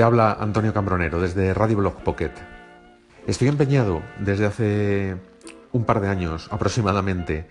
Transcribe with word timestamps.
Te 0.00 0.04
habla 0.04 0.32
Antonio 0.40 0.72
Cambronero 0.72 1.20
desde 1.20 1.52
Radio 1.52 1.76
Blog 1.76 2.02
Pocket. 2.02 2.32
Estoy 3.26 3.48
empeñado 3.48 4.00
desde 4.18 4.46
hace 4.46 5.16
un 5.72 5.84
par 5.84 6.00
de 6.00 6.08
años 6.08 6.48
aproximadamente 6.50 7.46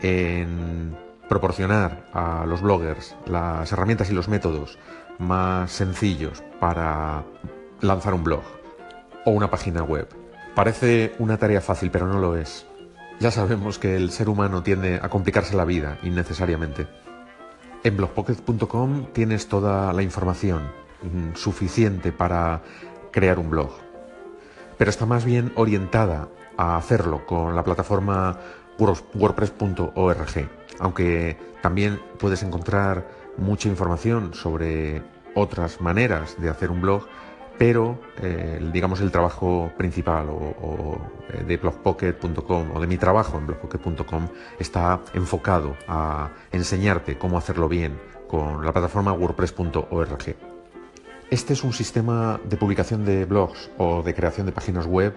en 0.00 0.96
proporcionar 1.28 2.08
a 2.12 2.44
los 2.44 2.60
bloggers 2.60 3.14
las 3.26 3.70
herramientas 3.70 4.10
y 4.10 4.14
los 4.14 4.26
métodos 4.26 4.80
más 5.20 5.70
sencillos 5.70 6.42
para 6.58 7.22
lanzar 7.80 8.14
un 8.14 8.24
blog 8.24 8.42
o 9.24 9.30
una 9.30 9.48
página 9.48 9.84
web. 9.84 10.08
Parece 10.56 11.14
una 11.20 11.38
tarea 11.38 11.60
fácil, 11.60 11.92
pero 11.92 12.08
no 12.08 12.18
lo 12.18 12.36
es. 12.36 12.66
Ya 13.20 13.30
sabemos 13.30 13.78
que 13.78 13.94
el 13.94 14.10
ser 14.10 14.28
humano 14.28 14.64
tiende 14.64 14.98
a 15.00 15.08
complicarse 15.08 15.56
la 15.56 15.64
vida 15.64 15.98
innecesariamente. 16.02 16.88
En 17.84 17.96
blogpocket.com 17.96 19.12
tienes 19.12 19.46
toda 19.46 19.92
la 19.92 20.02
información 20.02 20.81
suficiente 21.34 22.12
para 22.12 22.62
crear 23.10 23.38
un 23.38 23.50
blog, 23.50 23.70
pero 24.78 24.90
está 24.90 25.06
más 25.06 25.24
bien 25.24 25.52
orientada 25.56 26.28
a 26.56 26.76
hacerlo 26.76 27.26
con 27.26 27.54
la 27.54 27.64
plataforma 27.64 28.38
wordpress.org, 28.78 30.48
aunque 30.78 31.36
también 31.62 32.00
puedes 32.18 32.42
encontrar 32.42 33.06
mucha 33.36 33.68
información 33.68 34.34
sobre 34.34 35.02
otras 35.34 35.80
maneras 35.80 36.36
de 36.40 36.50
hacer 36.50 36.70
un 36.70 36.80
blog 36.80 37.06
pero 37.58 37.98
eh, 38.20 38.60
digamos 38.72 39.00
el 39.00 39.10
trabajo 39.10 39.70
principal 39.76 40.28
o, 40.30 40.98
eh, 41.32 41.44
de 41.44 41.56
blogpocket.com 41.56 42.72
o 42.74 42.80
de 42.80 42.86
mi 42.88 42.96
trabajo 42.96 43.38
en 43.38 43.46
blogpocket.com 43.46 44.28
está 44.58 45.00
enfocado 45.14 45.76
a 45.86 46.30
enseñarte 46.50 47.18
cómo 47.18 47.38
hacerlo 47.38 47.68
bien 47.68 48.00
con 48.26 48.64
la 48.64 48.72
plataforma 48.72 49.12
wordpress.org. 49.12 50.51
Este 51.32 51.54
es 51.54 51.64
un 51.64 51.72
sistema 51.72 52.38
de 52.44 52.58
publicación 52.58 53.06
de 53.06 53.24
blogs 53.24 53.70
o 53.78 54.02
de 54.02 54.12
creación 54.12 54.44
de 54.44 54.52
páginas 54.52 54.84
web 54.84 55.14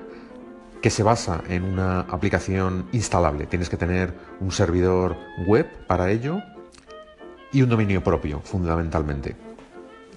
que 0.81 0.89
se 0.89 1.03
basa 1.03 1.43
en 1.49 1.65
una 1.65 1.99
aplicación 1.99 2.87
instalable. 2.93 3.47
Tienes 3.47 3.67
que 3.67 3.75
tener 3.75 4.13
un 4.39 4.53
servidor 4.53 5.17
web 5.45 5.67
para 5.87 6.09
ello 6.09 6.41
y 7.51 7.63
un 7.63 7.69
dominio 7.69 8.01
propio, 8.01 8.39
fundamentalmente. 8.45 9.35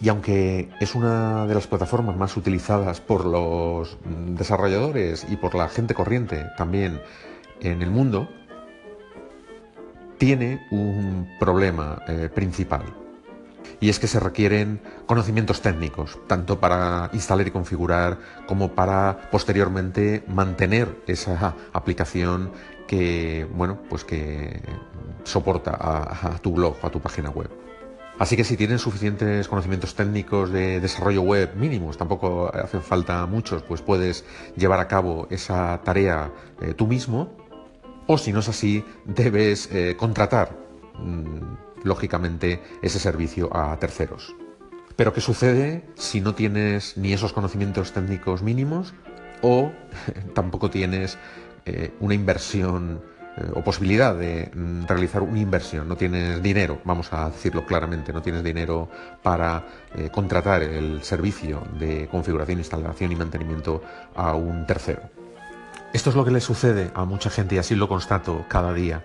Y 0.01 0.09
aunque 0.09 0.69
es 0.79 0.95
una 0.95 1.49
de 1.49 1.55
las 1.55 1.67
plataformas 1.67 2.17
más 2.17 2.37
utilizadas 2.37 3.01
por 3.01 3.25
los 3.25 3.99
desarrolladores 4.37 5.27
y 5.29 5.35
por 5.35 5.57
la 5.57 5.69
gente 5.69 5.95
corriente 5.95 6.47
también 6.57 7.01
en 7.61 7.83
el 7.83 7.91
mundo, 7.91 8.29
tiene 10.17 10.65
un 10.71 11.29
problema 11.41 12.03
eh, 12.07 12.31
principal. 12.33 13.08
Y 13.81 13.91
es 13.91 13.99
que 13.99 14.09
se 14.09 14.19
requieren 14.19 14.81
conocimientos 15.07 15.63
técnicos, 15.63 16.19
tanto 16.27 16.59
para 16.59 17.11
instalar 17.13 17.47
y 17.47 17.51
configurar 17.51 18.19
como 18.47 18.73
para 18.73 19.31
posteriormente 19.31 20.25
mantener 20.27 21.03
esa 21.07 21.55
aplicación 21.73 22.51
que, 22.89 23.47
bueno, 23.53 23.79
pues 23.89 24.03
que 24.03 24.61
soporta 25.23 25.77
a, 25.79 26.39
tu 26.41 26.53
blog 26.53 26.77
o 26.83 26.87
a 26.87 26.91
tu 26.91 27.01
página 27.01 27.31
web. 27.31 27.51
Así 28.19 28.37
que 28.37 28.43
si 28.43 28.57
tienes 28.57 28.81
suficientes 28.81 29.47
conocimientos 29.47 29.95
técnicos 29.95 30.51
de 30.51 30.81
desarrollo 30.81 31.23
web 31.23 31.55
mínimos, 31.55 31.97
tampoco 31.97 32.53
hacen 32.53 32.83
falta 32.83 33.25
muchos, 33.27 33.63
pues 33.63 33.81
puedes 33.81 34.25
llevar 34.57 34.81
a 34.81 34.89
cabo 34.89 35.29
esa 35.31 35.81
tarea 35.85 36.33
eh, 36.61 36.75
tú 36.75 36.89
mismo. 36.89 37.37
O 38.09 38.19
si 38.19 38.33
no 38.33 38.41
es 38.41 38.49
así, 38.49 38.85
debes 39.05 39.69
eh, 39.71 39.95
contratar, 39.97 40.57
mm, 40.99 41.68
lógicamente, 41.85 42.63
ese 42.83 42.99
servicio 42.99 43.55
a 43.57 43.77
terceros. 43.79 44.35
Pero 44.97 45.13
¿qué 45.13 45.21
sucede 45.21 45.85
si 45.95 46.21
no 46.21 46.35
tienes 46.35 46.97
ni 46.97 47.13
esos 47.13 47.33
conocimientos 47.33 47.93
técnicos 47.93 48.43
mínimos 48.43 48.95
o 49.43 49.73
tampoco 50.35 50.71
tienes 50.71 51.19
eh, 51.65 51.93
una 52.01 52.15
inversión 52.15 53.01
eh, 53.37 53.53
o 53.55 53.63
posibilidad 53.63 54.17
de 54.17 54.51
mm, 54.53 54.87
realizar 54.87 55.23
una 55.23 55.39
inversión, 55.39 55.87
no 55.87 55.97
tienes 55.97 56.43
dinero, 56.43 56.81
vamos 56.85 57.13
a 57.13 57.31
decirlo 57.31 57.65
claramente, 57.65 58.13
no 58.13 58.23
tienes 58.23 58.43
dinero 58.43 58.89
para 59.23 59.67
eh, 59.95 60.09
contratar 60.11 60.63
el 60.63 61.03
servicio 61.03 61.63
de 61.79 62.09
configuración, 62.09 62.59
instalación 62.59 63.13
y 63.13 63.17
mantenimiento 63.17 63.83
a 64.17 64.35
un 64.35 64.67
tercero. 64.67 65.03
Esto 65.93 66.11
es 66.11 66.17
lo 66.17 66.25
que 66.25 66.31
le 66.31 66.41
sucede 66.41 66.91
a 66.95 67.05
mucha 67.05 67.31
gente 67.31 67.55
y 67.55 67.59
así 67.59 67.75
lo 67.75 67.89
constato 67.89 68.45
cada 68.49 68.73
día. 68.73 69.05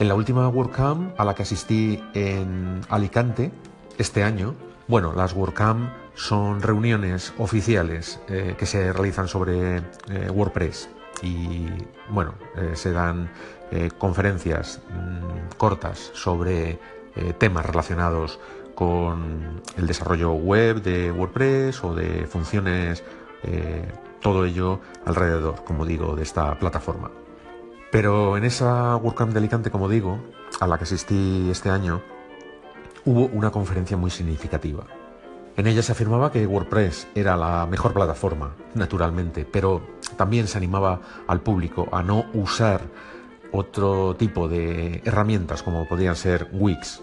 En 0.00 0.08
la 0.08 0.14
última 0.14 0.48
WordCamp 0.48 1.20
a 1.20 1.26
la 1.26 1.34
que 1.34 1.42
asistí 1.42 2.02
en 2.14 2.80
Alicante 2.88 3.52
este 3.98 4.22
año, 4.22 4.54
bueno, 4.88 5.12
las 5.12 5.34
WordCamp 5.34 5.90
son 6.14 6.62
reuniones 6.62 7.34
oficiales 7.36 8.18
eh, 8.28 8.54
que 8.58 8.64
se 8.64 8.94
realizan 8.94 9.28
sobre 9.28 9.82
WordPress 10.32 10.88
y 11.22 11.66
bueno, 12.08 12.32
eh, 12.56 12.72
se 12.74 12.92
dan 12.92 13.30
eh, 13.70 13.90
conferencias 13.98 14.80
mm, 14.88 15.56
cortas 15.58 16.10
sobre 16.14 16.78
eh, 17.14 17.34
temas 17.36 17.66
relacionados 17.66 18.40
con 18.74 19.60
el 19.76 19.86
desarrollo 19.86 20.32
web 20.32 20.82
de 20.82 21.12
WordPress 21.12 21.84
o 21.84 21.94
de 21.94 22.26
funciones, 22.26 23.04
todo 24.22 24.46
ello 24.46 24.80
alrededor, 25.04 25.62
como 25.64 25.84
digo, 25.84 26.16
de 26.16 26.22
esta 26.22 26.58
plataforma. 26.58 27.10
Pero 27.90 28.36
en 28.36 28.44
esa 28.44 28.96
WordCamp 28.96 29.32
de 29.32 29.38
Alicante, 29.38 29.70
como 29.70 29.88
digo, 29.88 30.20
a 30.60 30.66
la 30.66 30.78
que 30.78 30.84
asistí 30.84 31.48
este 31.50 31.70
año, 31.70 32.02
hubo 33.04 33.26
una 33.26 33.50
conferencia 33.50 33.96
muy 33.96 34.10
significativa. 34.10 34.84
En 35.56 35.66
ella 35.66 35.82
se 35.82 35.92
afirmaba 35.92 36.30
que 36.30 36.46
WordPress 36.46 37.08
era 37.14 37.36
la 37.36 37.66
mejor 37.66 37.92
plataforma, 37.92 38.54
naturalmente, 38.74 39.44
pero 39.44 39.82
también 40.16 40.46
se 40.46 40.56
animaba 40.56 41.00
al 41.26 41.40
público 41.40 41.88
a 41.92 42.02
no 42.02 42.26
usar 42.32 42.82
otro 43.52 44.14
tipo 44.16 44.48
de 44.48 45.02
herramientas 45.04 45.62
como 45.62 45.86
podrían 45.86 46.14
ser 46.14 46.48
Wix. 46.52 47.02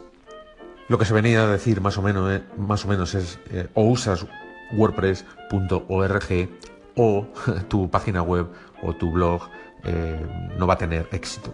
Lo 0.87 0.97
que 0.97 1.05
se 1.05 1.13
venía 1.13 1.43
a 1.43 1.47
decir 1.47 1.81
más 1.81 1.97
o 1.97 2.01
menos, 2.01 2.31
eh, 2.31 2.43
más 2.57 2.85
o 2.85 2.87
menos 2.87 3.13
es 3.13 3.39
eh, 3.51 3.67
o 3.73 3.83
usas 3.83 4.25
wordpress.org 4.71 6.49
o 6.97 7.27
tu 7.69 7.89
página 7.89 8.21
web 8.21 8.47
o 8.81 8.93
tu 8.93 9.11
blog 9.11 9.43
eh, 9.83 10.25
no 10.57 10.67
va 10.67 10.73
a 10.73 10.77
tener 10.77 11.07
éxito. 11.11 11.53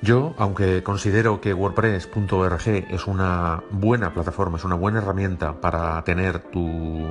Yo, 0.00 0.34
aunque 0.38 0.84
considero 0.84 1.40
que 1.40 1.52
WordPress.org 1.52 2.68
es 2.68 3.06
una 3.08 3.64
buena 3.70 4.14
plataforma, 4.14 4.56
es 4.56 4.64
una 4.64 4.76
buena 4.76 4.98
herramienta 4.98 5.60
para 5.60 6.02
tener 6.04 6.38
tu 6.38 7.04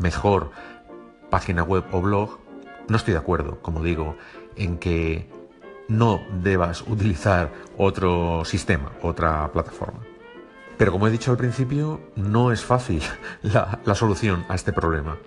mejor 0.00 0.50
página 1.30 1.62
web 1.62 1.84
o 1.92 2.00
blog, 2.00 2.38
no 2.88 2.96
estoy 2.96 3.12
de 3.12 3.20
acuerdo, 3.20 3.58
como 3.62 3.82
digo, 3.82 4.16
en 4.56 4.78
que 4.78 5.30
no 5.86 6.20
debas 6.42 6.82
utilizar 6.82 7.52
otro 7.76 8.44
sistema, 8.44 8.90
otra 9.02 9.50
plataforma. 9.52 10.00
Pero 10.76 10.90
como 10.90 11.06
he 11.06 11.10
dicho 11.10 11.30
al 11.30 11.36
principio, 11.36 12.00
no 12.16 12.50
es 12.50 12.64
fácil 12.64 13.02
la, 13.42 13.78
la 13.84 13.94
solución 13.94 14.44
a 14.48 14.56
este 14.56 14.72
problema. 14.72 15.18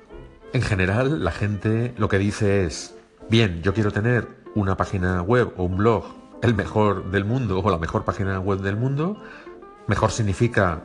En 0.54 0.62
general, 0.62 1.24
la 1.24 1.32
gente 1.32 1.94
lo 1.98 2.10
que 2.10 2.18
dice 2.18 2.66
es, 2.66 2.94
bien, 3.30 3.62
yo 3.64 3.74
quiero 3.74 3.92
tener 3.92 4.28
una 4.54 4.76
página 4.76 5.22
web 5.22 5.54
o 5.56 5.64
un 5.64 5.78
blog 5.78 6.04
el 6.42 6.56
mejor 6.56 7.10
del 7.10 7.24
mundo 7.24 7.60
o 7.60 7.70
la 7.70 7.78
mejor 7.78 8.04
página 8.04 8.38
web 8.40 8.60
del 8.60 8.76
mundo. 8.76 9.16
Mejor 9.88 10.12
significa 10.12 10.84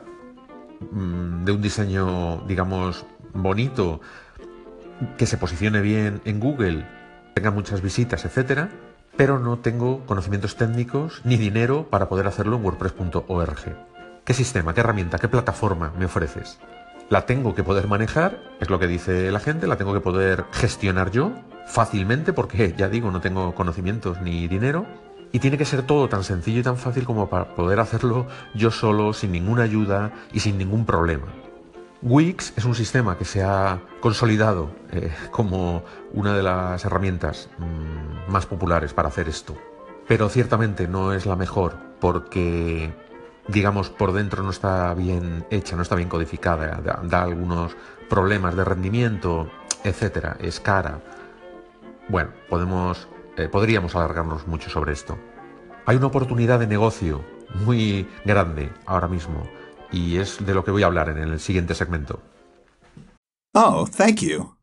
mm, 0.91 1.43
de 1.43 1.51
un 1.51 1.61
diseño, 1.61 2.43
digamos, 2.47 3.05
bonito, 3.33 3.99
que 5.17 5.25
se 5.25 5.37
posicione 5.37 5.81
bien 5.81 6.21
en 6.23 6.39
Google, 6.39 6.87
tenga 7.33 7.51
muchas 7.51 7.81
visitas, 7.81 8.23
etcétera, 8.23 8.69
pero 9.17 9.37
no 9.37 9.59
tengo 9.59 10.05
conocimientos 10.05 10.55
técnicos 10.55 11.21
ni 11.25 11.35
dinero 11.35 11.87
para 11.89 12.07
poder 12.07 12.27
hacerlo 12.27 12.55
en 12.55 12.63
WordPress.org. 12.63 13.75
¿Qué 14.23 14.33
sistema, 14.33 14.73
qué 14.73 14.79
herramienta, 14.79 15.19
qué 15.19 15.27
plataforma 15.27 15.91
me 15.97 16.05
ofreces? 16.05 16.57
La 17.09 17.25
tengo 17.25 17.55
que 17.55 17.63
poder 17.63 17.87
manejar, 17.87 18.41
es 18.59 18.69
lo 18.69 18.79
que 18.79 18.87
dice 18.87 19.31
la 19.31 19.39
gente, 19.39 19.67
la 19.67 19.77
tengo 19.77 19.93
que 19.93 20.01
poder 20.01 20.45
gestionar 20.51 21.11
yo 21.11 21.31
fácilmente 21.67 22.33
porque, 22.33 22.73
ya 22.77 22.89
digo, 22.89 23.11
no 23.11 23.21
tengo 23.21 23.55
conocimientos 23.55 24.21
ni 24.21 24.47
dinero 24.47 24.85
y 25.31 25.39
tiene 25.39 25.57
que 25.57 25.65
ser 25.65 25.83
todo 25.83 26.09
tan 26.09 26.23
sencillo 26.23 26.59
y 26.59 26.63
tan 26.63 26.77
fácil 26.77 27.05
como 27.05 27.29
para 27.29 27.55
poder 27.55 27.79
hacerlo 27.79 28.27
yo 28.53 28.71
solo, 28.71 29.13
sin 29.13 29.31
ninguna 29.31 29.63
ayuda 29.63 30.11
y 30.31 30.39
sin 30.39 30.57
ningún 30.57 30.85
problema. 30.85 31.27
Wix 32.01 32.53
es 32.55 32.65
un 32.65 32.75
sistema 32.75 33.17
que 33.17 33.25
se 33.25 33.43
ha 33.43 33.81
consolidado 34.01 34.69
eh, 34.91 35.11
como 35.31 35.83
una 36.13 36.35
de 36.35 36.43
las 36.43 36.85
herramientas 36.85 37.49
mm, 37.57 38.31
más 38.31 38.45
populares 38.45 38.93
para 38.93 39.07
hacer 39.07 39.27
esto. 39.27 39.57
Pero 40.07 40.29
ciertamente 40.29 40.87
no 40.87 41.13
es 41.13 41.25
la 41.25 41.35
mejor 41.35 41.75
porque, 41.99 42.93
digamos, 43.47 43.89
por 43.89 44.13
dentro 44.13 44.43
no 44.43 44.51
está 44.51 44.93
bien 44.93 45.45
hecha, 45.49 45.75
no 45.75 45.81
está 45.81 45.95
bien 45.95 46.09
codificada, 46.09 46.81
da, 46.81 47.01
da 47.03 47.23
algunos 47.23 47.75
problemas 48.09 48.55
de 48.55 48.63
rendimiento, 48.63 49.49
etcétera, 49.83 50.37
es 50.39 50.59
cara. 50.59 51.01
Bueno, 52.09 52.31
podemos 52.49 53.07
eh, 53.37 53.49
podríamos 53.49 53.95
alargarnos 53.95 54.47
mucho 54.47 54.71
sobre 54.71 54.93
esto. 54.93 55.15
Hay 55.85 55.95
una 55.95 56.07
oportunidad 56.07 56.59
de 56.59 56.65
negocio 56.65 57.23
muy 57.53 58.09
grande 58.25 58.71
ahora 58.87 59.07
mismo 59.07 59.47
y 59.91 60.17
es 60.17 60.43
de 60.43 60.55
lo 60.55 60.65
que 60.65 60.71
voy 60.71 60.81
a 60.81 60.87
hablar 60.87 61.09
en 61.09 61.19
el 61.19 61.39
siguiente 61.39 61.75
segmento. 61.75 62.19
Oh, 63.53 63.87
thank 63.95 64.21
you. 64.21 64.55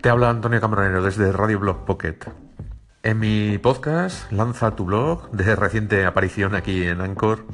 Te 0.00 0.08
habla 0.08 0.30
Antonio 0.30 0.60
Cambronero 0.60 1.02
desde 1.02 1.32
Radio 1.32 1.58
Blog 1.58 1.84
Pocket. 1.84 2.18
En 3.02 3.18
mi 3.18 3.58
podcast, 3.58 4.30
Lanza 4.30 4.76
tu 4.76 4.84
blog, 4.84 5.32
de 5.32 5.56
reciente 5.56 6.06
aparición 6.06 6.54
aquí 6.54 6.84
en 6.84 7.00
Anchor, 7.00 7.44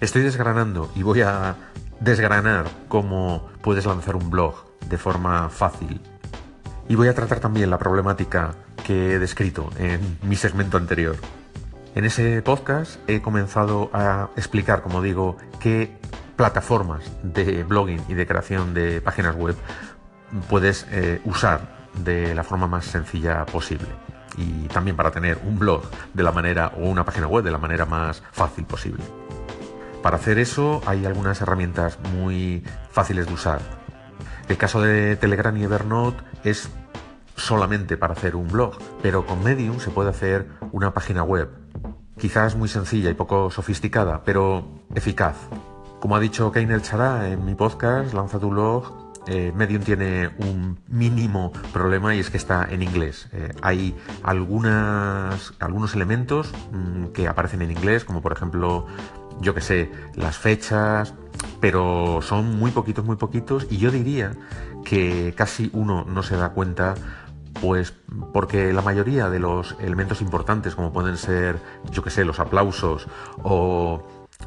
estoy 0.00 0.22
desgranando 0.22 0.90
y 0.94 1.02
voy 1.02 1.22
a 1.22 1.56
desgranar 2.00 2.66
cómo 2.88 3.48
puedes 3.62 3.86
lanzar 3.86 4.16
un 4.16 4.30
blog 4.30 4.54
de 4.88 4.98
forma 4.98 5.48
fácil. 5.48 6.00
Y 6.88 6.96
voy 6.96 7.08
a 7.08 7.14
tratar 7.14 7.40
también 7.40 7.70
la 7.70 7.78
problemática 7.78 8.54
que 8.84 9.14
he 9.14 9.18
descrito 9.18 9.70
en 9.78 10.18
mi 10.22 10.36
segmento 10.36 10.76
anterior. 10.76 11.16
En 11.94 12.04
ese 12.04 12.42
podcast 12.42 12.98
he 13.08 13.22
comenzado 13.22 13.90
a 13.92 14.28
explicar, 14.36 14.82
como 14.82 15.00
digo, 15.00 15.36
qué 15.60 15.96
plataformas 16.36 17.04
de 17.22 17.62
blogging 17.62 18.02
y 18.08 18.14
de 18.14 18.26
creación 18.26 18.74
de 18.74 19.00
páginas 19.00 19.36
web 19.36 19.56
puedes 20.48 20.86
eh, 20.90 21.20
usar 21.24 21.88
de 22.02 22.34
la 22.34 22.42
forma 22.42 22.66
más 22.66 22.86
sencilla 22.86 23.46
posible 23.46 23.86
y 24.36 24.66
también 24.68 24.96
para 24.96 25.10
tener 25.10 25.38
un 25.44 25.58
blog 25.58 25.82
de 26.12 26.22
la 26.22 26.32
manera 26.32 26.72
o 26.76 26.88
una 26.88 27.04
página 27.04 27.28
web 27.28 27.44
de 27.44 27.52
la 27.52 27.58
manera 27.58 27.86
más 27.86 28.22
fácil 28.32 28.64
posible. 28.64 29.04
Para 30.04 30.18
hacer 30.18 30.38
eso 30.38 30.82
hay 30.84 31.06
algunas 31.06 31.40
herramientas 31.40 31.98
muy 32.12 32.62
fáciles 32.90 33.26
de 33.26 33.32
usar. 33.32 33.62
El 34.50 34.58
caso 34.58 34.82
de 34.82 35.16
Telegram 35.16 35.56
y 35.56 35.62
Evernote 35.62 36.22
es 36.44 36.68
solamente 37.36 37.96
para 37.96 38.12
hacer 38.12 38.36
un 38.36 38.46
blog, 38.46 38.76
pero 39.00 39.24
con 39.24 39.42
Medium 39.42 39.80
se 39.80 39.90
puede 39.90 40.10
hacer 40.10 40.46
una 40.72 40.92
página 40.92 41.22
web. 41.22 41.48
Quizás 42.18 42.54
muy 42.54 42.68
sencilla 42.68 43.08
y 43.08 43.14
poco 43.14 43.50
sofisticada, 43.50 44.24
pero 44.24 44.68
eficaz. 44.94 45.36
Como 46.00 46.16
ha 46.16 46.20
dicho 46.20 46.52
Keiner 46.52 46.82
Chará 46.82 47.30
en 47.30 47.42
mi 47.46 47.54
podcast, 47.54 48.12
Lanza 48.12 48.38
tu 48.38 48.50
blog, 48.50 49.04
eh, 49.26 49.52
Medium 49.56 49.82
tiene 49.82 50.28
un 50.38 50.78
mínimo 50.88 51.50
problema 51.72 52.14
y 52.14 52.20
es 52.20 52.28
que 52.28 52.36
está 52.36 52.68
en 52.70 52.82
inglés. 52.82 53.28
Eh, 53.32 53.54
hay 53.62 53.96
algunos 54.22 55.94
elementos 55.94 56.52
mm, 56.72 57.06
que 57.06 57.26
aparecen 57.26 57.62
en 57.62 57.70
inglés, 57.70 58.04
como 58.04 58.20
por 58.20 58.32
ejemplo, 58.32 58.86
yo 59.40 59.54
que 59.54 59.60
sé, 59.60 59.90
las 60.14 60.38
fechas, 60.38 61.14
pero 61.60 62.20
son 62.22 62.58
muy 62.58 62.70
poquitos, 62.70 63.04
muy 63.04 63.16
poquitos 63.16 63.66
y 63.70 63.78
yo 63.78 63.90
diría 63.90 64.32
que 64.84 65.34
casi 65.36 65.70
uno 65.72 66.04
no 66.04 66.22
se 66.22 66.36
da 66.36 66.50
cuenta 66.50 66.94
pues 67.60 67.94
porque 68.32 68.72
la 68.72 68.82
mayoría 68.82 69.30
de 69.30 69.38
los 69.38 69.76
elementos 69.80 70.20
importantes, 70.20 70.74
como 70.74 70.92
pueden 70.92 71.16
ser, 71.16 71.56
yo 71.90 72.02
que 72.02 72.10
sé, 72.10 72.24
los 72.24 72.40
aplausos 72.40 73.06
o 73.42 74.02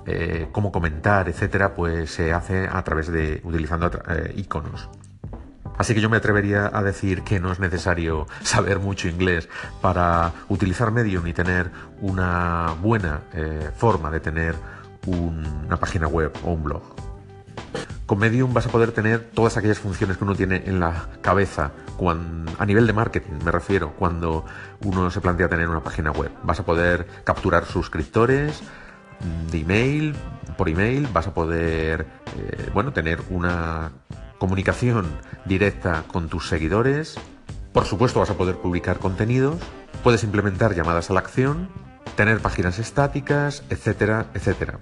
eh, 0.06 0.50
cómo 0.51 0.72
comentar, 0.72 1.28
etcétera, 1.30 1.74
pues 1.74 2.12
se 2.12 2.33
hace 2.33 2.68
a 2.68 2.83
través 2.83 3.07
de 3.07 3.42
utilizando 3.44 3.90
eh, 4.10 4.33
iconos. 4.38 4.90
Así 5.78 5.94
que 5.94 6.01
yo 6.01 6.10
me 6.10 6.18
atrevería 6.18 6.69
a 6.74 6.81
decir 6.81 7.24
que 7.24 7.40
no 7.40 7.51
es 7.51 7.60
necesario 7.60 8.28
saber 8.42 8.80
mucho 8.80 9.07
inglés 9.07 9.48
para 9.81 10.31
utilizar 10.50 10.92
Medium 10.92 11.25
y 11.28 11.33
tener 11.33 11.72
una 12.01 12.75
buena 12.81 13.22
eh, 13.33 13.69
forma 13.75 14.12
de 14.12 14.19
tener 14.19 14.56
una 15.06 15.78
página 15.78 16.08
web 16.08 16.34
o 16.44 16.52
un 16.52 16.64
blog. 16.64 16.84
Con 18.06 18.20
Medium 18.20 18.54
vas 18.54 18.66
a 18.66 18.70
poder 18.70 18.94
tener 18.94 19.32
todas 19.34 19.58
aquellas 19.58 19.80
funciones 19.80 20.18
que 20.18 20.24
uno 20.24 20.34
tiene 20.34 20.64
en 20.66 20.80
la 20.80 21.10
cabeza, 21.22 21.72
a 22.58 22.66
nivel 22.66 22.88
de 22.88 22.94
marketing 22.94 23.34
me 23.44 23.52
refiero, 23.52 23.94
cuando 23.94 24.46
uno 24.84 25.10
se 25.12 25.20
plantea 25.20 25.50
tener 25.50 25.68
una 25.68 25.84
página 25.84 26.12
web. 26.12 26.32
Vas 26.44 26.60
a 26.60 26.66
poder 26.66 27.08
capturar 27.24 27.66
suscriptores, 27.66 28.62
de 29.52 29.60
email, 29.60 30.16
por 30.58 30.70
email, 30.70 31.08
vas 31.12 31.28
a 31.28 31.34
poder 31.34 32.06
eh, 32.38 32.70
bueno, 32.74 32.94
tener 32.94 33.20
una 33.30 33.92
comunicación 34.38 35.08
directa 35.46 36.04
con 36.08 36.30
tus 36.30 36.48
seguidores. 36.48 37.18
Por 37.74 37.86
supuesto, 37.86 38.20
vas 38.20 38.30
a 38.30 38.38
poder 38.38 38.56
publicar 38.58 39.00
contenidos, 39.00 39.58
puedes 40.04 40.24
implementar 40.24 40.76
llamadas 40.76 41.10
a 41.10 41.14
la 41.14 41.20
acción, 41.20 41.70
tener 42.18 42.42
páginas 42.42 42.80
estáticas, 42.80 43.64
etcétera, 43.69 44.25
etcétera. 44.34 44.80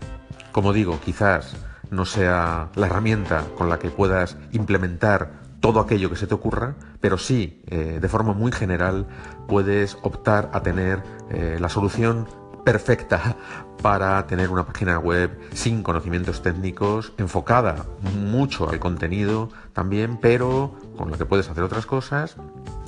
Como 0.54 0.72
digo, 0.72 1.00
quizás 1.04 1.54
no 1.92 2.06
sea 2.06 2.70
la 2.76 2.88
herramienta 2.88 3.44
con 3.58 3.70
la 3.70 3.78
que 3.78 3.92
puedas 3.92 4.38
implementar 4.54 5.42
todo 5.60 5.82
aquello 5.82 6.10
que 6.10 6.16
se 6.16 6.28
te 6.28 6.34
ocurra, 6.34 6.76
pero 7.02 7.18
sí, 7.18 7.62
eh, 7.68 8.00
de 8.02 8.10
forma 8.10 8.32
muy 8.32 8.54
general, 8.54 9.06
puedes 9.50 9.98
optar 10.02 10.50
a 10.54 10.62
tener 10.62 11.04
eh, 11.30 11.58
la 11.60 11.68
solución 11.68 12.26
perfecta 12.64 13.36
para 13.82 14.26
tener 14.28 14.50
una 14.50 14.66
página 14.66 14.98
web 14.98 15.38
sin 15.54 15.84
conocimientos 15.84 16.42
técnicos, 16.42 17.12
enfocada 17.18 17.86
mucho 18.18 18.70
al 18.70 18.80
contenido 18.80 19.50
también, 19.74 20.18
pero 20.22 20.74
con 20.98 21.12
la 21.12 21.18
que 21.18 21.26
puedes 21.26 21.50
hacer 21.50 21.64
otras 21.64 21.86
cosas 21.86 22.38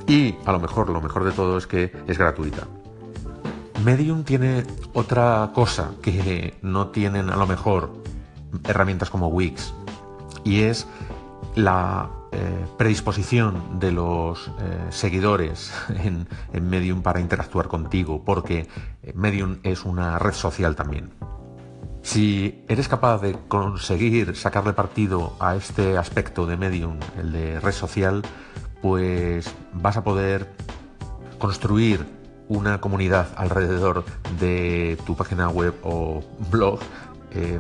y 0.08 0.36
a 0.46 0.54
lo 0.54 0.60
mejor, 0.62 0.90
lo 0.90 1.02
mejor 1.02 1.26
de 1.26 1.34
todo 1.34 1.58
es 1.58 1.68
que 1.68 1.92
es 2.08 2.18
gratuita. 2.18 2.66
Medium 3.88 4.26
tiene 4.26 4.66
otra 4.92 5.52
cosa 5.54 5.92
que 6.02 6.58
no 6.62 6.88
tienen 6.88 7.30
a 7.30 7.38
lo 7.38 7.48
mejor 7.48 8.04
herramientas 8.68 9.10
como 9.10 9.30
Wix 9.30 9.74
y 10.44 10.64
es 10.64 10.86
la 11.56 12.10
eh, 12.34 12.66
predisposición 12.78 13.80
de 13.80 13.94
los 13.94 14.52
eh, 14.60 14.88
seguidores 14.90 15.72
en, 16.04 16.28
Medium 16.70 17.02
para 17.02 17.22
interactuar 17.22 17.70
contigo, 17.70 18.26
porque 18.26 18.68
eh, 19.04 19.14
Medium 19.16 19.60
es 19.64 19.86
una 19.86 20.20
red 20.20 20.34
social 20.34 20.76
también. 20.76 21.14
Si 22.02 22.66
eres 22.68 22.90
capaz 22.90 23.22
de 23.22 23.38
conseguir 23.48 24.36
sacarle 24.36 24.74
partido 24.74 25.38
a 25.40 25.56
este 25.56 25.98
aspecto 25.98 26.46
de 26.46 26.58
Medium, 26.58 27.00
el 27.18 27.32
de 27.32 27.62
red 27.62 27.72
social, 27.72 28.22
pues 28.82 29.50
vas 29.72 29.96
a 29.96 30.04
poder 30.04 30.52
construir 31.40 32.17
una 32.48 32.80
comunidad 32.80 33.28
alrededor 33.36 34.06
de 34.40 34.98
tu 35.06 35.16
página 35.16 35.50
web 35.50 35.76
o 35.84 36.24
blog 36.50 36.80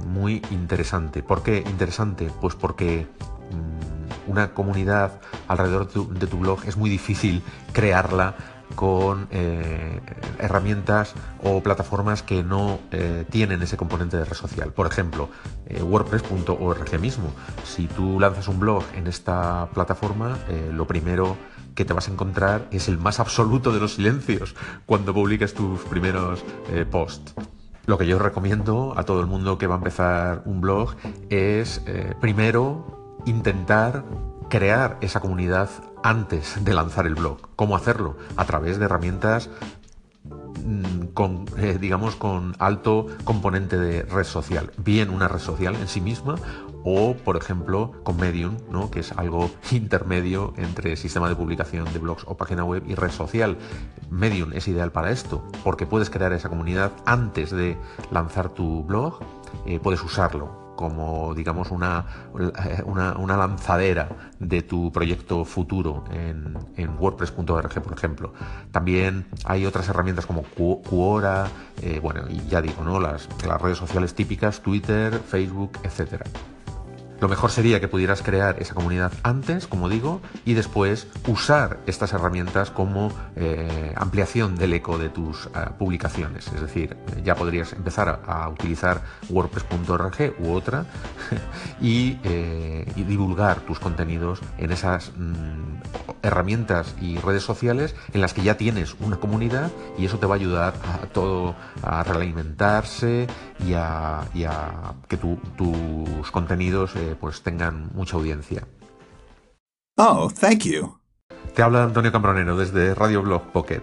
muy 0.07 0.42
interesante. 0.50 1.22
¿Por 1.22 1.44
qué 1.44 1.63
interesante? 1.68 2.31
Pues 2.42 2.56
porque 2.56 3.06
mm, 3.51 4.31
una 4.31 4.54
comunidad 4.54 5.19
alrededor 5.48 5.88
de 5.88 6.28
tu, 6.28 6.38
blog 6.38 6.60
es 6.66 6.78
muy 6.78 6.89
difícil 6.89 7.42
crearla 7.74 8.36
con 8.75 9.28
eh, 9.31 10.01
herramientas 10.39 11.13
o 11.42 11.63
plataformas 11.63 12.22
que 12.22 12.44
no 12.44 12.80
eh, 12.92 13.25
tienen 13.30 13.62
ese 13.62 13.78
componente 13.78 14.18
de 14.18 14.25
red 14.25 14.36
social. 14.36 14.74
Por 14.74 14.88
ejemplo, 14.88 15.30
eh, 15.66 15.81
WordPress.org 15.81 17.00
mismo. 17.00 17.31
Si 17.63 17.88
tú 17.88 18.19
lanzas 18.19 18.48
un 18.48 18.60
blog 18.60 18.84
en 18.94 19.07
esta 19.07 19.69
plataforma, 19.74 20.38
lo 20.72 20.86
primero 20.86 21.38
que 21.77 21.85
te 21.85 21.93
vas 21.93 22.10
a 22.10 22.12
encontrar 22.12 22.67
es 22.72 22.88
el 22.88 22.98
más 22.98 23.19
absoluto 23.19 23.72
de 23.72 23.79
los 23.79 23.93
silencios 23.93 24.55
cuando 24.88 25.13
publiques 25.13 25.53
tus 25.53 25.79
primeros 25.81 26.43
posts. 26.89 27.36
Lo 27.86 28.00
que 28.00 28.07
yo 28.07 28.17
recomiendo 28.17 28.96
a 28.98 29.03
todo 29.03 29.22
el 29.22 29.27
mundo 29.27 29.60
que 29.60 29.67
va 29.67 29.75
a 29.75 29.77
empezar 29.77 30.41
un 30.46 30.60
blog 30.60 30.96
es 31.29 31.84
primero 32.19 33.22
intentar 33.27 34.03
crear 34.50 34.98
esa 35.01 35.19
comunidad 35.19 35.69
antes 36.03 36.65
de 36.65 36.74
lanzar 36.74 37.05
el 37.05 37.13
blog. 37.13 37.38
¿Cómo 37.55 37.75
hacerlo? 37.75 38.17
A 38.38 38.46
través 38.46 38.79
de 38.79 38.86
herramientas 38.86 39.51
con, 41.13 41.45
eh, 41.57 41.77
digamos, 41.79 42.15
con 42.15 42.55
alto 42.59 43.07
componente 43.24 43.77
de 43.77 44.03
red 44.03 44.24
social. 44.24 44.71
Bien 44.77 45.09
una 45.09 45.27
red 45.27 45.39
social 45.39 45.75
en 45.75 45.88
sí 45.88 46.01
misma 46.01 46.36
o, 46.83 47.15
por 47.15 47.38
ejemplo, 47.38 47.91
con 48.03 48.17
Medium, 48.17 48.57
¿no? 48.71 48.89
que 48.89 49.01
es 49.01 49.12
algo 49.13 49.50
intermedio 49.71 50.53
entre 50.57 50.95
sistema 50.95 51.27
de 51.27 51.36
publicación 51.36 51.91
de 51.91 52.00
blogs 52.00 52.24
o 52.27 52.38
página 52.38 52.63
web 52.63 52.83
y 52.88 52.95
red 52.95 53.12
social. 53.12 53.57
Medium 54.09 54.53
es 54.53 54.67
ideal 54.67 54.91
para 54.91 55.12
esto, 55.12 55.45
porque 55.63 55.86
puedes 55.86 56.09
crear 56.09 56.31
esa 56.33 56.50
comunidad 56.50 56.91
antes 57.05 57.51
de 57.51 57.77
lanzar 58.12 58.50
tu 58.50 58.83
blog, 58.83 59.19
eh, 59.65 59.79
puedes 59.79 60.01
usarlo 60.03 60.66
como 60.77 61.34
digamos 61.36 61.72
una, 61.72 62.05
una, 62.86 63.36
lanzadera 63.36 64.07
de 64.39 64.62
tu 64.62 64.93
proyecto 64.93 65.43
futuro 65.43 66.05
en, 66.12 66.55
WordPress.org, 66.98 67.81
por 67.81 67.93
ejemplo. 67.93 68.34
También 68.72 69.25
hay 69.43 69.65
otras 69.65 69.89
herramientas 69.89 70.25
como 70.25 70.43
Quora, 70.43 71.48
eh, 71.81 72.00
bueno, 72.01 72.22
y 72.29 72.48
ya 72.48 72.62
digo, 72.62 72.86
¿no? 72.86 73.01
Las, 73.01 73.27
las 73.46 73.62
redes 73.62 73.77
sociales 73.77 74.15
típicas, 74.15 74.62
Twitter, 74.62 75.19
Facebook, 75.19 75.72
etcétera. 75.84 76.25
Lo 77.19 77.27
mejor 77.27 77.50
sería 77.50 77.79
que 77.79 77.88
pudieras 77.88 78.21
crear 78.21 78.62
esa 78.62 78.75
comunidad 78.75 79.12
antes, 79.24 79.65
como 79.65 79.89
digo, 79.89 80.21
y 80.45 80.53
después 80.53 81.07
usar 81.27 81.79
estas 81.88 82.13
herramientas 82.13 82.69
como 82.69 83.12
eh, 83.36 83.93
ampliación 83.95 84.55
del 84.55 84.74
eco 84.74 85.00
de 85.00 85.09
tus 85.09 85.47
eh, 85.47 85.50
publicaciones. 85.79 86.47
Es 86.47 86.62
decir, 86.62 86.95
ya 87.24 87.36
podrías 87.36 87.74
empezar 87.74 88.21
a, 88.25 88.47
utilizar 88.50 89.01
WordPress.org 89.29 90.36
u 90.39 90.51
otra 90.51 90.86
eh, 91.81 92.86
y, 92.95 93.03
divulgar 93.03 93.62
tus 93.62 93.79
contenidos 93.79 94.41
en 94.57 94.71
esas 94.71 95.12
mm, 95.15 95.77
herramientas 96.21 96.93
y 97.01 97.17
redes 97.17 97.43
sociales 97.43 97.95
en 98.13 98.21
las 98.21 98.33
que 98.33 98.43
ya 98.43 98.57
tienes 98.57 98.95
una 99.00 99.17
comunidad 99.17 99.71
y 99.97 100.05
eso 100.05 100.19
te 100.19 100.25
va 100.27 100.36
a 100.36 100.38
ayudar 100.38 100.74
a 100.83 101.07
todo 101.07 101.55
a 101.81 102.03
realimentarse 102.03 103.27
y 103.65 103.74
a, 103.74 104.24
que 105.07 105.17
tus 105.17 106.31
contenidos 106.31 106.93
pues 107.16 107.42
tengan 107.42 107.90
mucha 107.94 108.18
audiencia. 108.18 108.68
Oh, 109.98 110.30
thank 110.30 110.64
you. 110.64 110.98
Te 111.56 111.64
habla 111.64 111.84
Antonio 111.84 112.12
Cambronero 112.12 112.56
desde 112.56 112.94
Radio 112.94 113.24
Blog 113.24 113.52
Pocket. 113.52 113.82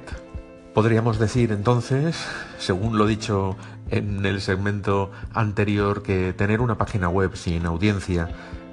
Podríamos 0.75 1.19
decir 1.19 1.53
entonces, 1.53 2.17
según 2.59 2.99
lo 2.99 3.07
dicho 3.07 3.57
en 3.91 4.25
el 4.27 4.41
segmento 4.41 5.11
anterior, 5.33 6.03
que 6.03 6.33
tener 6.33 6.61
una 6.61 6.79
página 6.79 7.09
web 7.09 7.37
sin 7.37 7.67
audiencia 7.67 8.29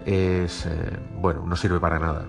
es, 0.05 0.65
eh, 0.65 0.99
bueno, 1.19 1.45
no 1.45 1.55
sirve 1.55 1.79
para 1.79 1.99
nada. 1.99 2.27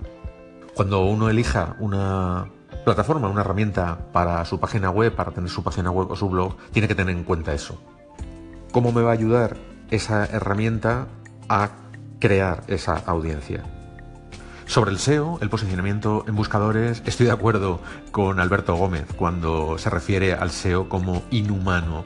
Cuando 0.75 1.05
uno 1.05 1.29
elija 1.29 1.75
una 1.79 2.47
plataforma, 2.83 3.29
una 3.29 3.41
herramienta 3.41 4.11
para 4.11 4.43
su 4.45 4.59
página 4.59 4.89
web, 4.89 5.15
para 5.15 5.31
tener 5.31 5.49
su 5.49 5.63
página 5.63 5.91
web 5.91 6.09
o 6.11 6.15
su 6.15 6.29
blog, 6.29 6.55
tiene 6.71 6.87
que 6.87 6.95
tener 6.95 7.15
en 7.15 7.23
cuenta 7.23 7.53
eso. 7.53 7.79
¿Cómo 8.71 8.91
me 8.91 9.01
va 9.01 9.11
a 9.11 9.13
ayudar 9.13 9.57
esa 9.91 10.25
herramienta 10.25 11.07
a 11.49 11.69
crear 12.23 12.63
esa 12.67 12.95
audiencia? 13.05 13.65
Sobre 14.65 14.91
el 14.91 14.97
SEO, 14.97 15.39
el 15.41 15.49
posicionamiento 15.49 16.23
en 16.25 16.37
buscadores, 16.37 17.03
estoy 17.05 17.25
de 17.25 17.33
acuerdo 17.33 17.81
con 18.11 18.39
Alberto 18.39 18.75
Gómez 18.75 19.07
cuando 19.17 19.77
se 19.77 19.89
refiere 19.89 20.33
al 20.33 20.49
SEO 20.49 20.87
como 20.87 21.23
inhumano. 21.31 22.05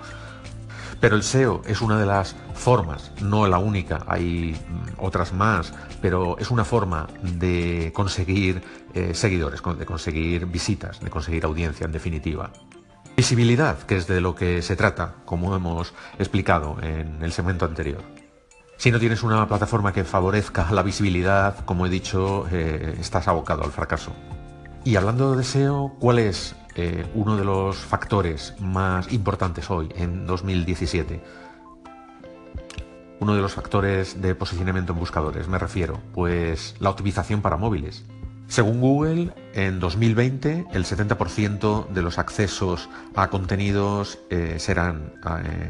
Pero 0.99 1.15
el 1.15 1.21
SEO 1.21 1.61
es 1.67 1.81
una 1.81 1.99
de 1.99 2.07
las 2.07 2.35
formas, 2.55 3.11
no 3.21 3.45
la 3.45 3.59
única, 3.59 4.05
hay 4.07 4.55
mm, 4.55 5.05
otras 5.05 5.33
más, 5.33 5.71
pero 6.01 6.39
es 6.39 6.49
una 6.49 6.65
forma 6.65 7.05
de 7.21 7.91
conseguir 7.93 8.63
eh, 8.95 9.13
seguidores, 9.13 9.61
de 9.61 9.85
conseguir 9.85 10.47
visitas, 10.47 10.99
de 10.99 11.11
conseguir 11.11 11.45
audiencia 11.45 11.85
en 11.85 11.91
definitiva. 11.91 12.49
Visibilidad, 13.15 13.77
que 13.83 13.97
es 13.97 14.07
de 14.07 14.19
lo 14.19 14.33
que 14.33 14.63
se 14.63 14.75
trata, 14.75 15.13
como 15.25 15.55
hemos 15.55 15.93
explicado 16.17 16.77
en 16.81 17.21
el 17.21 17.31
segmento 17.31 17.65
anterior. 17.65 18.16
Si 18.77 18.91
no 18.91 18.99
tienes 18.99 19.23
una 19.23 19.47
plataforma 19.47 19.91
que 19.91 20.03
favorezca 20.03 20.71
la 20.71 20.83
visibilidad, 20.83 21.65
como 21.65 21.87
he 21.87 21.89
dicho, 21.89 22.45
eh, 22.51 22.95
estás 22.99 23.27
abocado 23.27 23.63
al 23.63 23.71
fracaso. 23.71 24.13
Y 24.83 24.95
hablando 24.95 25.35
de 25.35 25.43
SEO, 25.43 25.95
¿cuál 25.99 26.19
es 26.19 26.55
eh, 26.75 27.09
uno 27.15 27.37
de 27.37 27.43
los 27.43 27.77
factores 27.77 28.53
más 28.59 29.11
importantes 29.11 29.71
hoy, 29.71 29.89
en 29.95 30.27
2017? 30.27 31.23
Uno 33.19 33.33
de 33.33 33.41
los 33.41 33.53
factores 33.53 34.21
de 34.21 34.35
posicionamiento 34.35 34.93
en 34.93 34.99
buscadores, 34.99 35.47
me 35.47 35.57
refiero, 35.57 35.99
pues 36.13 36.75
la 36.77 36.91
optimización 36.91 37.41
para 37.41 37.57
móviles. 37.57 38.05
Según 38.47 38.79
Google, 38.79 39.33
en 39.55 39.79
2020 39.79 40.67
el 40.71 40.85
70% 40.85 41.87
de 41.87 42.01
los 42.03 42.19
accesos 42.19 42.89
a 43.15 43.29
contenidos 43.29 44.19
eh, 44.29 44.57
serán 44.59 45.13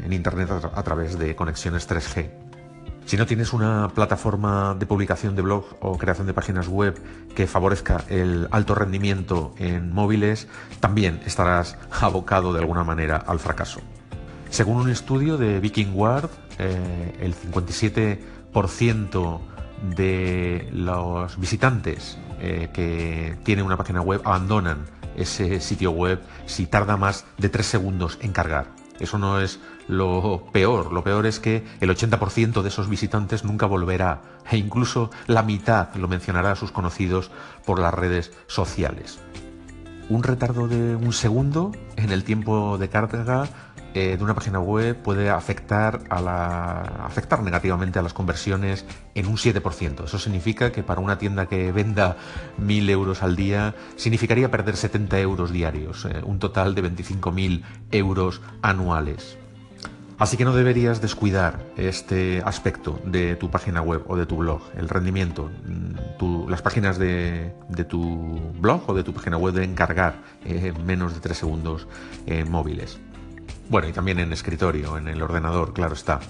en 0.04 0.12
Internet 0.12 0.50
a 0.50 0.82
través 0.82 1.18
de 1.18 1.34
conexiones 1.34 1.88
3G. 1.88 2.47
Si 3.08 3.16
no 3.16 3.24
tienes 3.24 3.54
una 3.54 3.88
plataforma 3.88 4.76
de 4.78 4.84
publicación 4.84 5.34
de 5.34 5.40
blog 5.40 5.64
o 5.80 5.96
creación 5.96 6.26
de 6.26 6.34
páginas 6.34 6.68
web 6.68 7.00
que 7.34 7.46
favorezca 7.46 8.04
el 8.10 8.46
alto 8.50 8.74
rendimiento 8.74 9.54
en 9.56 9.94
móviles, 9.94 10.46
también 10.80 11.22
estarás 11.24 11.78
abocado 12.02 12.52
de 12.52 12.60
alguna 12.60 12.84
manera 12.84 13.16
al 13.16 13.38
fracaso. 13.38 13.80
Según 14.50 14.76
un 14.76 14.90
estudio 14.90 15.38
de 15.38 15.58
VikingWard, 15.58 16.28
eh, 16.58 17.16
el 17.22 17.34
57% 17.34 19.40
de 19.96 20.68
los 20.70 21.40
visitantes 21.40 22.18
eh, 22.40 22.68
que 22.74 23.38
tienen 23.42 23.64
una 23.64 23.78
página 23.78 24.02
web 24.02 24.20
abandonan 24.26 24.84
ese 25.16 25.60
sitio 25.60 25.92
web 25.92 26.20
si 26.44 26.66
tarda 26.66 26.98
más 26.98 27.24
de 27.38 27.48
3 27.48 27.64
segundos 27.64 28.18
en 28.20 28.32
cargar. 28.32 28.77
Eso 29.00 29.18
no 29.18 29.40
es 29.40 29.60
lo 29.86 30.44
peor. 30.52 30.92
Lo 30.92 31.04
peor 31.04 31.26
es 31.26 31.40
que 31.40 31.64
el 31.80 31.90
80% 31.90 32.62
de 32.62 32.68
esos 32.68 32.88
visitantes 32.88 33.44
nunca 33.44 33.66
volverá 33.66 34.22
e 34.50 34.56
incluso 34.56 35.10
la 35.26 35.42
mitad 35.42 35.94
lo 35.94 36.08
mencionará 36.08 36.52
a 36.52 36.56
sus 36.56 36.72
conocidos 36.72 37.30
por 37.64 37.78
las 37.78 37.94
redes 37.94 38.32
sociales. 38.46 39.18
Un 40.08 40.22
retardo 40.22 40.68
de 40.68 40.96
un 40.96 41.12
segundo 41.12 41.72
en 41.96 42.10
el 42.10 42.24
tiempo 42.24 42.78
de 42.78 42.88
carga 42.88 43.46
eh, 44.00 44.16
de 44.16 44.22
una 44.22 44.36
página 44.36 44.60
web 44.60 44.96
puede 44.96 45.28
afectar, 45.28 46.04
a 46.08 46.20
la, 46.20 46.82
afectar 47.04 47.42
negativamente 47.42 47.98
a 47.98 48.02
las 48.02 48.12
conversiones 48.12 48.84
en 49.16 49.26
un 49.26 49.36
7%. 49.36 50.04
Eso 50.04 50.20
significa 50.20 50.70
que 50.70 50.84
para 50.84 51.00
una 51.00 51.18
tienda 51.18 51.46
que 51.46 51.72
venda 51.72 52.16
1.000 52.62 52.90
euros 52.90 53.24
al 53.24 53.34
día 53.34 53.74
significaría 53.96 54.52
perder 54.52 54.76
70 54.76 55.18
euros 55.18 55.50
diarios, 55.50 56.04
eh, 56.04 56.22
un 56.22 56.38
total 56.38 56.76
de 56.76 56.84
25.000 56.84 57.64
euros 57.90 58.40
anuales. 58.62 59.36
Así 60.16 60.36
que 60.36 60.44
no 60.44 60.54
deberías 60.54 61.00
descuidar 61.00 61.58
este 61.76 62.40
aspecto 62.44 63.00
de 63.04 63.34
tu 63.34 63.50
página 63.50 63.82
web 63.82 64.04
o 64.06 64.16
de 64.16 64.26
tu 64.26 64.36
blog, 64.36 64.62
el 64.76 64.88
rendimiento. 64.88 65.50
Mm, 65.66 66.48
las 66.48 66.62
páginas 66.62 66.98
de, 66.98 67.52
tu 67.88 68.52
blog 68.60 68.88
o 68.88 68.94
de 68.94 69.02
tu 69.02 69.12
página 69.12 69.38
web 69.38 69.54
deben 69.54 69.74
cargar 69.74 70.22
en 70.44 70.86
menos 70.86 71.14
de 71.14 71.20
3 71.20 71.36
segundos 71.36 71.88
móviles. 72.48 73.00
Bueno, 73.68 73.86
y 73.86 73.92
también 73.92 74.18
en 74.18 74.32
escritorio, 74.32 74.96
en 74.96 75.08
el 75.08 75.20
ordenador, 75.20 75.74
claro 75.74 75.92
está. 75.94 76.20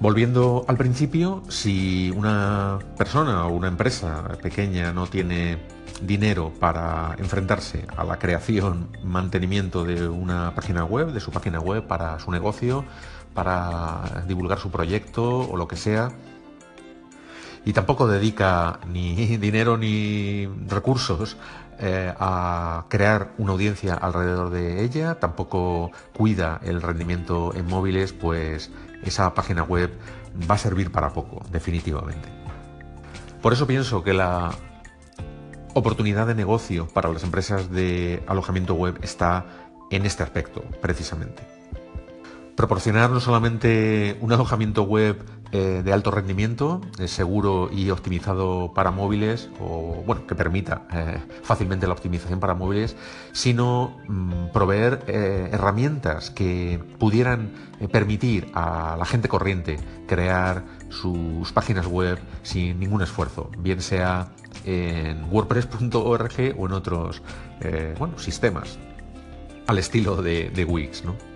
Volviendo 0.00 0.64
al 0.68 0.76
principio, 0.76 1.42
si 1.48 2.10
una 2.10 2.78
persona 2.98 3.46
o 3.46 3.52
una 3.52 3.68
empresa 3.68 4.22
pequeña 4.42 4.92
no 4.92 5.06
tiene 5.06 5.58
dinero 6.02 6.52
para 6.60 7.14
enfrentarse 7.18 7.86
a 7.96 8.04
la 8.04 8.18
creación, 8.18 8.88
mantenimiento 9.02 9.84
de 9.84 10.06
una 10.08 10.54
página 10.54 10.84
web, 10.84 11.12
de 11.12 11.20
su 11.20 11.30
página 11.30 11.58
web 11.58 11.86
para 11.86 12.18
su 12.18 12.30
negocio, 12.30 12.84
para 13.32 14.24
divulgar 14.26 14.58
su 14.58 14.70
proyecto 14.70 15.38
o 15.38 15.56
lo 15.56 15.66
que 15.66 15.76
sea. 15.76 16.10
Y 17.64 17.72
tampoco 17.72 18.08
dedica 18.08 18.80
ni 18.88 19.14
dinero 19.38 19.78
ni 19.78 20.48
recursos 20.68 21.36
eh, 21.84 22.14
a 22.20 22.86
crear 22.88 23.32
una 23.38 23.52
audiencia 23.52 23.94
alrededor 23.94 24.50
de 24.50 24.84
ella, 24.84 25.16
tampoco 25.18 25.90
cuida 26.16 26.60
el 26.62 26.80
rendimiento 26.80 27.52
en 27.56 27.66
móviles, 27.66 28.12
pues 28.12 28.70
esa 29.02 29.34
página 29.34 29.64
web 29.64 29.90
va 30.48 30.54
a 30.54 30.58
servir 30.58 30.92
para 30.92 31.12
poco, 31.12 31.42
definitivamente. 31.50 32.28
Por 33.42 33.52
eso 33.52 33.66
pienso 33.66 34.04
que 34.04 34.14
la 34.14 34.52
oportunidad 35.74 36.28
de 36.28 36.36
negocio 36.36 36.86
para 36.86 37.08
las 37.08 37.24
empresas 37.24 37.68
de 37.68 38.22
alojamiento 38.28 38.74
web 38.74 39.00
está 39.02 39.46
en 39.90 40.06
este 40.06 40.22
aspecto, 40.22 40.62
precisamente. 40.80 41.42
Proporcionar 42.54 43.10
no 43.10 43.18
solamente 43.18 44.16
un 44.20 44.32
alojamiento 44.32 44.84
web 44.84 45.20
eh, 45.54 45.82
de 45.84 45.92
alto 45.92 46.10
rendimiento, 46.10 46.80
eh, 46.98 47.06
seguro 47.08 47.68
y 47.70 47.90
optimizado 47.90 48.72
para 48.72 48.90
móviles, 48.90 49.50
o 49.60 50.02
bueno, 50.06 50.26
que 50.26 50.34
permita 50.34 50.86
eh, 50.90 51.18
fácilmente 51.42 51.86
la 51.86 51.92
optimización 51.92 52.40
para 52.40 52.54
móviles, 52.54 52.96
sino 53.32 53.98
mm, 54.08 54.46
proveer 54.54 55.04
herramientas 55.06 56.30
que 56.30 56.80
pudieran 56.98 57.52
permitir 57.90 58.50
a 58.54 58.96
la 58.98 59.04
gente 59.04 59.28
corriente 59.28 59.78
crear 60.06 60.64
sus 60.88 61.52
páginas 61.52 61.86
web 61.86 62.18
sin 62.42 62.80
ningún 62.80 63.02
esfuerzo, 63.02 63.50
bien 63.58 63.82
sea 63.82 64.32
en 64.64 65.24
WordPress.org 65.30 66.54
o 66.56 66.66
en 66.66 66.72
otros 66.72 67.22
sistemas, 68.16 68.78
al 69.66 69.78
estilo 69.78 70.22
de, 70.22 70.48
de 70.48 70.64
Wix, 70.64 71.04
¿no? 71.04 71.31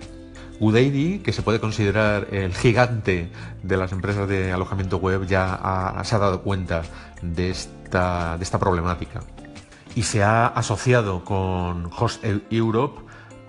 Udemy, 0.61 1.19
que 1.21 1.33
se 1.33 1.43
puede 1.43 1.61
considerar 1.61 2.29
el 2.33 2.55
gigante 2.55 3.31
de 3.63 3.77
las 3.77 3.93
empresas 3.93 4.29
de 4.29 4.53
alojamiento 4.53 4.99
web, 4.99 5.27
ya 5.27 6.01
se 6.05 6.15
ha 6.15 6.19
dado 6.19 6.43
cuenta 6.43 6.83
de 7.23 7.51
esta, 7.51 8.37
de 8.39 8.45
esta 8.45 8.59
problemática 8.59 9.23
y 9.97 10.03
se 10.03 10.23
ha 10.23 10.47
asociado 10.47 11.25
con 11.25 11.91
Host 11.99 12.23
Europe 12.51 13.01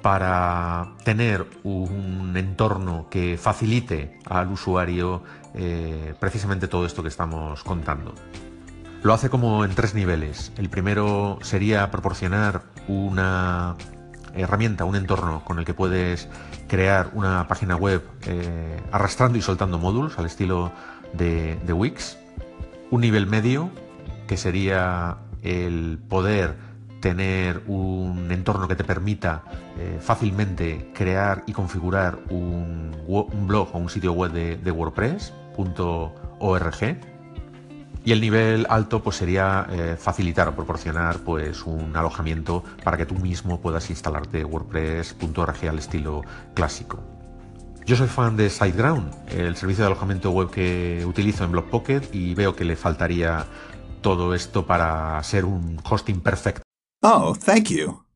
para 0.01 0.93
tener 1.03 1.45
un 1.63 2.33
entorno 2.37 3.07
que 3.09 3.37
facilite 3.37 4.17
al 4.25 4.49
usuario 4.49 5.23
eh, 5.53 6.15
precisamente 6.19 6.69
todo 6.69 6.85
esto 6.85 7.03
que 7.03 7.09
estamos 7.09 7.63
contando. 7.63 8.15
Lo 9.03 9.13
hace 9.13 9.29
como 9.29 9.65
en 9.65 9.75
tres 9.75 9.93
niveles. 9.93 10.53
El 10.57 10.69
primero 10.69 11.37
sería 11.41 11.91
proporcionar 11.91 12.63
una 12.87 13.75
herramienta, 14.35 14.85
un 14.85 14.95
entorno 14.95 15.43
con 15.43 15.59
el 15.59 15.65
que 15.65 15.73
puedes 15.73 16.29
crear 16.67 17.11
una 17.13 17.47
página 17.47 17.75
web 17.75 18.03
eh, 18.25 18.81
arrastrando 18.91 19.37
y 19.37 19.41
soltando 19.41 19.77
módulos 19.77 20.17
al 20.19 20.25
estilo 20.25 20.71
de, 21.13 21.57
Wix. 21.73 22.17
Un 22.91 23.01
nivel 23.01 23.27
medio, 23.27 23.69
que 24.27 24.37
sería 24.37 25.17
el 25.43 25.99
poder 26.07 26.55
tener 27.01 27.63
un 27.67 28.31
entorno 28.31 28.67
que 28.67 28.75
te 28.75 28.83
permita 28.83 29.43
eh, 29.77 29.99
fácilmente 30.01 30.91
crear 30.93 31.43
y 31.45 31.53
configurar 31.53 32.19
un, 32.29 32.95
blog 33.47 33.69
o 33.73 33.77
un 33.77 33.89
sitio 33.89 34.13
web 34.13 34.31
de, 34.31 34.57
de 34.57 34.71
WordPress.org 34.71 37.16
y 38.07 38.13
el 38.13 38.21
nivel 38.21 38.65
alto 38.69 39.03
pues 39.03 39.17
sería 39.17 39.67
eh, 39.69 39.97
facilitar 39.99 40.47
o 40.47 40.55
proporcionar 40.55 41.19
pues 41.25 41.63
un 41.65 41.93
alojamiento 41.93 42.63
para 42.81 42.95
que 42.95 43.05
tú 43.05 43.15
mismo 43.15 43.59
puedas 43.59 43.89
instalarte 43.89 44.45
WordPress.org 44.45 45.67
al 45.67 45.77
estilo 45.77 46.21
clásico. 46.53 47.03
Yo 47.85 47.97
soy 47.97 48.07
fan 48.07 48.37
de 48.37 48.49
SiteGround, 48.49 49.13
el 49.27 49.57
servicio 49.57 49.83
de 49.83 49.87
alojamiento 49.87 50.31
web 50.31 50.49
que 50.49 51.03
utilizo 51.05 51.43
en 51.43 51.51
BlogPocket 51.51 52.15
y 52.15 52.33
veo 52.33 52.55
que 52.55 52.63
le 52.63 52.77
faltaría 52.77 53.45
todo 53.99 54.33
esto 54.33 54.65
para 54.65 55.21
ser 55.23 55.43
un 55.43 55.77
hosting 55.83 56.21
perfecto. 56.21 56.61
Oh, 57.01 57.35
thank 57.35 57.65
you. 57.65 58.06